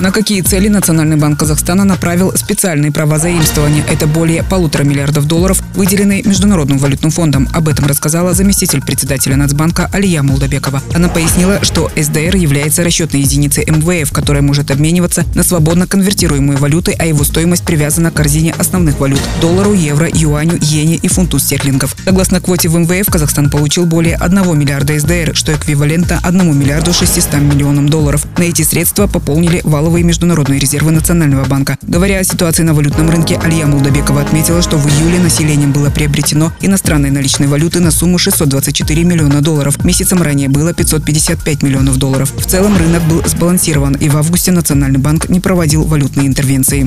[0.00, 3.84] На какие цели Национальный банк Казахстана направил специальные права заимствования?
[3.88, 7.48] Это более полутора миллиардов долларов, выделенные Международным валютным фондом.
[7.52, 10.82] Об этом рассказала заместитель председателя Нацбанка Алия Молдобекова.
[10.94, 16.94] Она пояснила, что СДР является расчетной единицей МВФ, которая может обмениваться на свободно конвертируемые валюты,
[16.98, 21.96] а его стоимость привязана к корзине основных валют– доллару, евро, юаню, иене и фунту стерлингов.
[22.04, 27.34] Согласно квоте в МВФ, Казахстан получил более 1 миллиарда СДР, что эквивалентно 1 миллиарду 600
[27.34, 28.26] миллионам долларов.
[28.36, 31.78] На эти средства пополнили валовые международные резервы Национального банка.
[31.82, 36.52] Говоря о ситуации на валютном рынке, Алия Мулдабекова отметила, что в июле населением было приобретено
[36.60, 39.84] иностранной наличной валюты на сумму 624 миллиона долларов.
[39.84, 42.32] Месяцем ранее было 555 миллионов долларов.
[42.36, 46.86] В целом рынок был сбалансирован, и в августе Национальный банк не проводил валютные интервенции.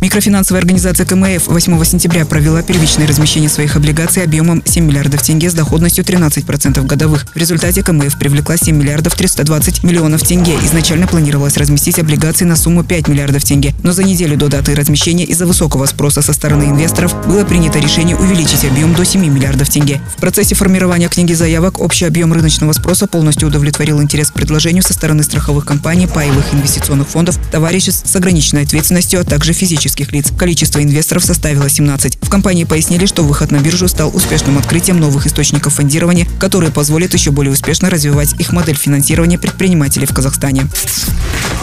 [0.00, 5.54] Микрофинансовая организация КМФ 8 сентября провела первичное размещение своих облигаций объемом 7 миллиардов тенге с
[5.54, 7.26] доходностью 13% годовых.
[7.34, 10.54] В результате КМФ привлекла 7 миллиардов 320 миллионов тенге.
[10.62, 13.74] Изначально планировалось разместить облигации на сумму 5 миллиардов тенге.
[13.82, 18.16] Но за неделю до даты размещения из-за высокого спроса со стороны инвесторов было принято решение
[18.16, 20.00] увеличить объем до 7 миллиардов тенге.
[20.16, 24.94] В процессе формирования книги заявок общий объем рыночного спроса полностью удовлетворил интерес к предложению со
[24.94, 30.32] стороны страховых компаний, паевых инвестиционных фондов, товариществ с ограниченной ответственностью, а также физических физических лиц.
[30.36, 32.18] Количество инвесторов составило 17.
[32.20, 37.14] В компании пояснили, что выход на биржу стал успешным открытием новых источников фондирования, которые позволят
[37.14, 40.66] еще более успешно развивать их модель финансирования предпринимателей в Казахстане.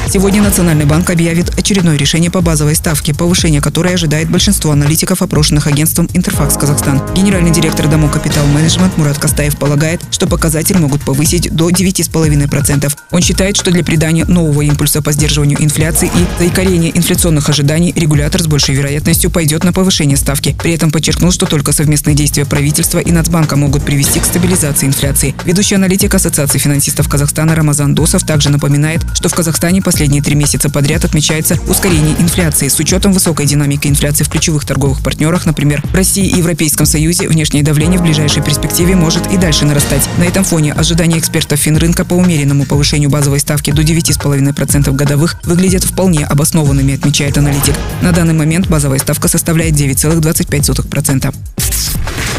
[0.07, 5.67] Сегодня Национальный банк объявит очередное решение по базовой ставке, повышение которой ожидает большинство аналитиков, опрошенных
[5.67, 7.01] агентством «Интерфакс Казахстан».
[7.15, 12.95] Генеральный директор Домо Капитал Менеджмент Мурат Кастаев полагает, что показатель могут повысить до 9,5%.
[13.11, 18.41] Он считает, что для придания нового импульса по сдерживанию инфляции и заикарения инфляционных ожиданий регулятор
[18.41, 20.55] с большей вероятностью пойдет на повышение ставки.
[20.61, 25.35] При этом подчеркнул, что только совместные действия правительства и Нацбанка могут привести к стабилизации инфляции.
[25.45, 30.69] Ведущий аналитик Ассоциации финансистов Казахстана Рамазан Досов также напоминает, что в Казахстане последние три месяца
[30.69, 32.67] подряд отмечается ускорение инфляции.
[32.67, 37.29] С учетом высокой динамики инфляции в ключевых торговых партнерах, например, в России и Европейском Союзе,
[37.29, 40.05] внешнее давление в ближайшей перспективе может и дальше нарастать.
[40.17, 45.85] На этом фоне ожидания экспертов Финрынка по умеренному повышению базовой ставки до 9,5% годовых выглядят
[45.85, 47.75] вполне обоснованными, отмечает аналитик.
[48.01, 51.33] На данный момент базовая ставка составляет 9,25%.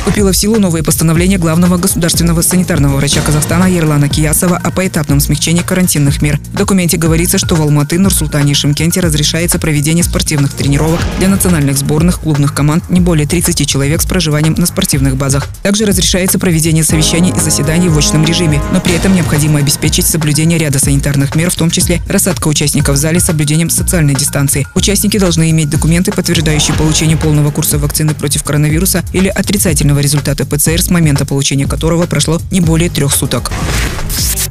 [0.07, 5.63] Вступило в силу новое постановление главного государственного санитарного врача Казахстана Ерлана Киясова о поэтапном смягчении
[5.63, 6.39] карантинных мер.
[6.53, 11.77] В документе говорится, что в Алматы, Нурсултане и Шимкенте разрешается проведение спортивных тренировок для национальных
[11.77, 15.49] сборных клубных команд не более 30 человек с проживанием на спортивных базах.
[15.65, 20.57] Также разрешается проведение совещаний и заседаний в очном режиме, но при этом необходимо обеспечить соблюдение
[20.57, 24.69] ряда санитарных мер, в том числе рассадка участников в зале с соблюдением социальной дистанции.
[24.77, 30.83] Участники должны иметь документы, подтверждающие получение полного курса вакцины против коронавируса или отрицательного результата ПЦР,
[30.83, 33.51] с момента получения которого прошло не более трех суток.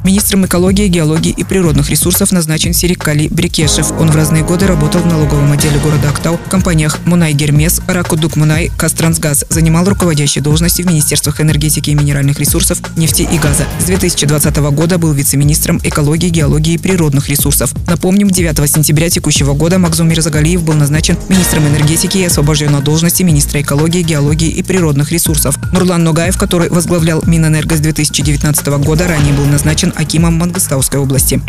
[0.06, 3.90] Министром экологии, геологии и природных ресурсов назначен Серикали Брикешев.
[3.98, 8.36] Он в разные годы работал в налоговом отделе города Актау, в компаниях Мунай Гермес, Ракудук
[8.36, 9.46] Мунай, Кастрансгаз.
[9.48, 13.66] Занимал руководящие должности в Министерствах энергетики и минеральных ресурсов, нефти и газа.
[13.80, 17.74] С 2020 года был вице-министром экологии, геологии и природных ресурсов.
[17.88, 23.24] Напомним, 9 сентября текущего года Макзум Мирзагалиев был назначен министром энергетики и освобожден от должности
[23.24, 25.58] министра экологии, геологии и природных ресурсов.
[25.72, 31.40] Нурлан Ногаев, который возглавлял Минэнерго с 2019 года, ранее был назначен Акимом Мангостауской области.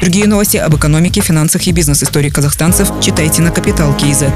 [0.00, 4.32] Другие новости об экономике, финансах и бизнес-истории казахстанцев читайте на Капитал Киезет.